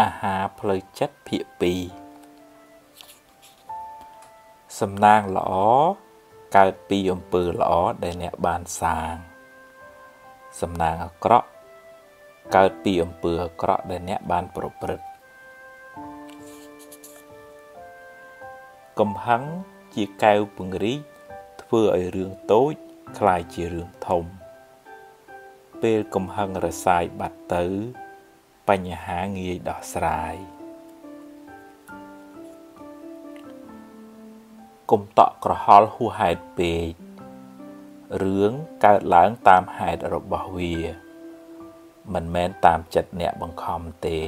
[0.00, 1.42] អាហារផ្លូវចិត្តភាគ
[2.26, 5.52] 2សំណាងល្អ
[6.56, 7.72] កើតពីអំពើល្អ
[8.04, 9.14] ដែលអ្នកបានសាង
[10.60, 11.48] សំណាងអាក្រក់
[12.56, 15.06] កើតពីអំពើអាក្រក់ដែលអ្នកបានប្រព្រឹត្ត
[19.00, 19.42] កំហឹង
[19.94, 21.00] ជាកែវពង្រីក
[21.62, 22.74] ធ្វើឲ្យរឿងតូច
[23.17, 24.23] คล้ายជារឿងធំ
[25.81, 27.65] ពេលកំហឹងរសាយបាត់ទៅ
[28.69, 30.35] បញ្ហាងាយដោះស្រាយ
[34.91, 36.93] កុំតក់ក្រហល់ហួសហេតុពេក
[38.21, 38.51] រឿង
[38.85, 40.75] កើតឡើងតាមហេតុរបស់វា
[42.13, 44.19] មិនមែនតាមចិត្តអ្នកបង្ខំទេ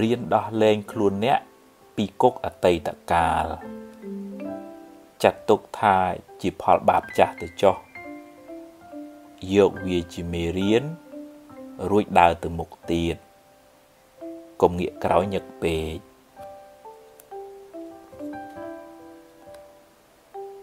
[0.00, 1.40] រៀនដោះលែងខ្លួនអ្នក
[1.95, 3.45] ពីគុកអតីតកាល
[5.23, 5.97] ចាត់ទុកថា
[6.41, 7.75] ជាផលបាបចាស់ទៅចុះ
[9.55, 10.83] យកវាជាមេរៀន
[11.89, 13.17] រួចដើរទៅមុខទៀត
[14.61, 15.97] កុំងាកក្រោយញឹកពេក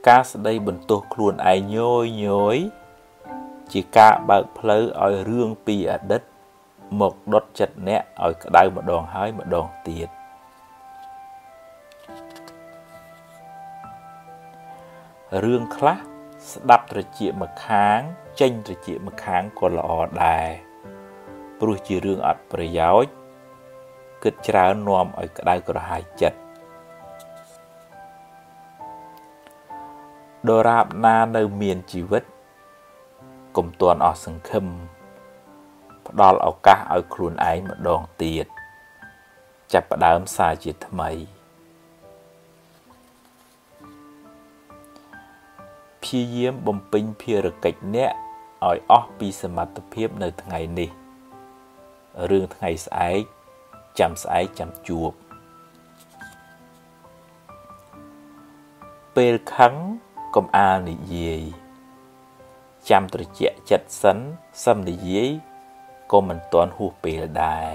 [0.08, 2.58] ការស្ដីបន្ទោសខ្លួនឯងញយញយ
[3.72, 6.22] ជាការបើកផ្លូវឲ្យរឿងពីអតីត
[7.00, 10.08] មកដុតចិត្តអ្នកឲ្យក្តៅម្ដងហើយម្ដងទៀត
[15.40, 15.98] រឿងខ្លះ
[16.52, 17.98] ស្ដាប់ត្រចៀកម្ខាង
[18.40, 19.90] ចេញត្រចៀកម្ខាងក៏ល្អ
[20.24, 20.48] ដែរ
[21.60, 23.12] ព្រោះជារឿងអត់ប្រយោជន៍
[24.22, 26.38] គិតច្រើននាំឲ្យក្តៅក្រហាយចិត្ត
[30.48, 32.24] ដរាបណានៅមានជីវិត
[33.56, 34.66] កុំទាន់អស់សង្ឃឹម
[36.06, 38.46] ផ្ដល់ឱកាសឲ្យខ្លួនឯងម្ដងទៀត
[39.72, 41.10] ចាប់ផ្ដើមសារជាថ្មី
[46.12, 48.12] ព្យាយាមបំពេញភារកិច្ចអ្នក
[48.68, 50.90] ឲ្យអស់ពីសមត្ថភាពនៅថ្ងៃនេះ
[52.30, 53.22] រឿងថ្ងៃស្អែក
[53.98, 55.12] ចាំស្អែកចាំជួប
[59.16, 59.74] ពេលខឹង
[60.34, 61.42] កុំអាលនិយាយ
[62.90, 64.18] ចាំត្រជាក់ចិត្តសិន
[64.64, 65.28] សឹមនិយាយ
[66.12, 67.70] ក៏មិនទាន់ហួសពេលដែរ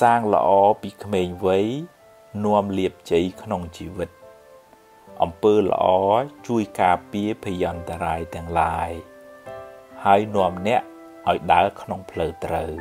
[0.00, 0.48] សាងល្អ
[0.82, 1.68] ពីក្មេងវ័យ
[2.44, 4.10] នាំលៀបជ័យក្នុងជីវិត
[5.22, 5.84] អំពើល្អ
[6.46, 8.90] ជួយការពារភយន្តរាយទាំងឡាយ
[10.04, 10.82] ហើយនាំអ្នក
[11.28, 12.72] ឲ្យដើរក្នុងផ្លូវត្រូវ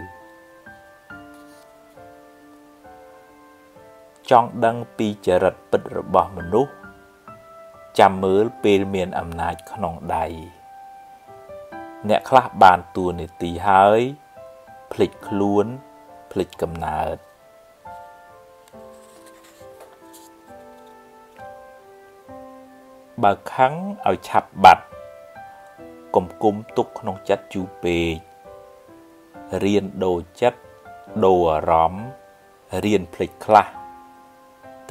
[4.29, 6.73] ចង់ដឹងពីចរិតពិតរបស់មនុស្ស
[7.99, 10.25] ចាំមើលពេលមានអំណាចក្នុងដៃ
[12.09, 14.01] អ្នកខ្លះបានតួនាទីហើយ
[14.91, 15.65] ភ្លេចខ្លួន
[16.31, 17.17] ភ្លេចកំណើត
[23.23, 23.73] បើខឹង
[24.07, 24.85] ឲ្យឆាប់បាត់
[26.15, 28.17] កុំគុំទុកក្នុងចិត្តយូរពេក
[29.63, 30.59] រៀនដូរចិត្ត
[31.25, 32.05] ដូរអារម្មណ៍
[32.83, 33.67] រៀនភ្លេចខ្លះ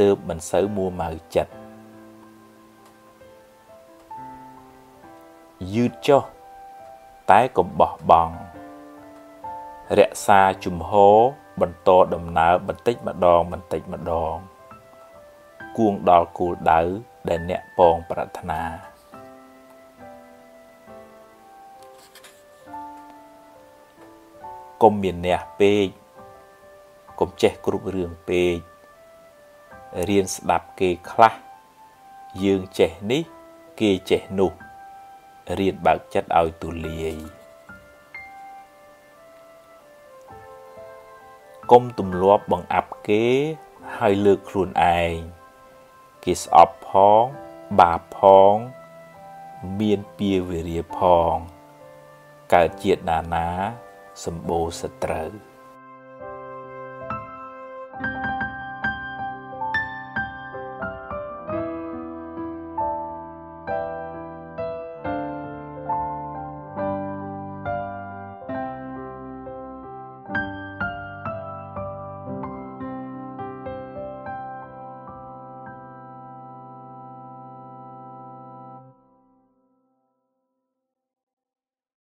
[0.00, 1.52] ទើបមិនសូវមួម៉ៅចិត្ត
[5.74, 6.22] យឺតចុះ
[7.30, 8.34] តែកុំបោះបង់
[9.98, 11.16] រក្សាជំហរ
[11.60, 14.34] បន្តដំណើរបន្តិចម្ដងបន្តិចម្ដង
[15.78, 16.82] គួងដល់គោលដៅ
[17.28, 18.62] ដែលអ្នកពងប្រាថ្នា
[24.82, 25.88] កុំមានអ្នកពេក
[27.20, 28.58] កុំចេះគ្រប់រឿងពេក
[30.08, 31.34] រៀនស្ដាប់គេខ្លះ
[32.44, 33.22] យើងចេះនេះ
[33.80, 34.52] គេចេះនោះ
[35.58, 37.16] រៀនបើកចិត្តឲ្យទូលាយ
[41.70, 43.24] កុំទម្លាប់បង្អាប់គេ
[43.96, 45.14] ហើយលើកខ្លួនឯង
[46.24, 47.24] គេស្អប់ ផង
[47.80, 48.18] បាបផ
[48.52, 48.54] ង
[49.80, 50.98] មានពៀវេរាផ
[51.32, 51.34] ង
[52.52, 53.48] កើតជាតិណានា
[54.24, 55.30] សម្បូរសត្រូវ